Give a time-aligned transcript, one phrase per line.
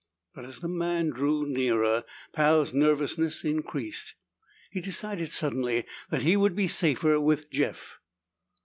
[0.33, 4.15] But as the man drew nearer, Pal's nervousness increased.
[4.71, 7.99] He decided suddenly that he would be safer with Jeff.